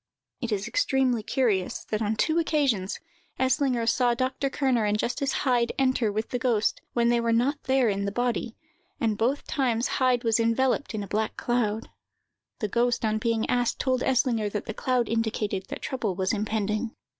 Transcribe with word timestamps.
It 0.41 0.51
is 0.51 0.67
extremely 0.67 1.21
curious 1.21 1.85
that, 1.91 2.01
on 2.01 2.15
two 2.15 2.39
occasions, 2.39 2.99
Eslinger 3.39 3.87
saw 3.87 4.15
Dr. 4.15 4.49
Kerner 4.49 4.83
and 4.83 4.97
Justice 4.97 5.31
Heyd 5.43 5.73
enter 5.77 6.11
with 6.11 6.29
the 6.29 6.39
ghost, 6.39 6.81
when 6.93 7.09
they 7.09 7.19
were 7.21 7.31
not 7.31 7.61
there 7.65 7.87
in 7.87 8.05
the 8.05 8.11
body, 8.11 8.55
and 8.99 9.15
both 9.15 9.45
times 9.45 9.87
Heyd 9.99 10.23
was 10.23 10.39
enveloped 10.39 10.95
in 10.95 11.03
a 11.03 11.07
black 11.07 11.37
cloud. 11.37 11.91
The 12.61 12.67
ghost, 12.67 13.05
on 13.05 13.19
being 13.19 13.47
asked, 13.47 13.77
told 13.77 14.01
Eslinger 14.01 14.49
that 14.53 14.65
the 14.65 14.73
cloud 14.73 15.07
indicated 15.07 15.67
that 15.69 15.83
trouble 15.83 16.15
was 16.15 16.33
impending. 16.33 16.95